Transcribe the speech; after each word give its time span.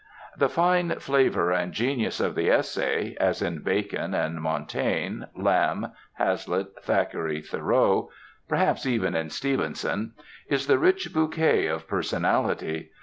The 0.35 0.49
fine 0.49 0.97
flavor 0.97 1.51
and 1.51 1.73
genius 1.73 2.19
of 2.19 2.33
the 2.33 2.49
essay 2.49 3.15
as 3.19 3.39
in 3.43 3.59
Bacon 3.61 4.15
and 4.15 4.41
Montaigne, 4.41 5.25
Lamb, 5.35 5.91
Hazlitt, 6.13 6.69
Thackeray, 6.81 7.43
Thoreau; 7.43 8.09
perhaps 8.49 8.87
even 8.87 9.15
in 9.15 9.29
Stevenson 9.29 10.13
is 10.47 10.65
the 10.65 10.79
rich 10.79 11.13
bouquet 11.13 11.67
of 11.67 11.87
personality. 11.87 12.89